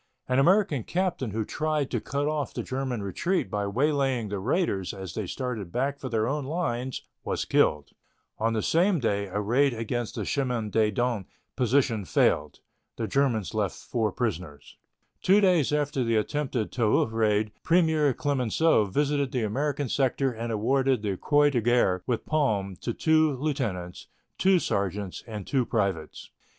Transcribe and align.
An 0.27 0.39
American 0.39 0.81
captain 0.83 1.29
who 1.29 1.45
tried 1.45 1.91
to 1.91 2.01
cut 2.01 2.27
off 2.27 2.55
the 2.55 2.63
German 2.63 3.03
retreat 3.03 3.51
by 3.51 3.67
waylaying 3.67 4.29
the 4.29 4.39
raiders 4.39 4.95
as 4.95 5.13
they 5.13 5.27
started 5.27 5.71
back 5.71 5.99
for 5.99 6.09
their 6.09 6.27
own 6.27 6.43
lines 6.43 7.03
was 7.23 7.45
killed. 7.45 7.91
On 8.39 8.53
the 8.53 8.63
same 8.63 8.99
day 8.99 9.27
a 9.27 9.39
raid 9.39 9.75
against 9.75 10.15
the 10.15 10.25
Chemin 10.25 10.71
des 10.71 10.89
Dames 10.89 11.27
position 11.55 12.03
failed. 12.03 12.61
The 12.97 13.07
Germans 13.07 13.53
left 13.53 13.75
four 13.75 14.11
prisoners. 14.11 14.75
Two 15.21 15.39
days 15.39 15.71
after 15.71 16.03
the 16.03 16.15
attempted 16.15 16.71
Toul 16.71 17.05
raid 17.05 17.51
Premier 17.61 18.11
Clemenceau 18.11 18.85
visited 18.85 19.31
the 19.31 19.43
American 19.43 19.87
sector 19.87 20.31
and 20.31 20.51
awarded 20.51 21.03
the 21.03 21.15
Croix 21.15 21.51
de 21.51 21.61
Guerre 21.61 22.01
with 22.07 22.25
palm 22.25 22.75
to 22.77 22.91
two 22.95 23.35
lieutenants, 23.37 24.07
two 24.39 24.57
sergeants, 24.57 25.23
and 25.27 25.45
two 25.45 25.63
privates. 25.63 26.31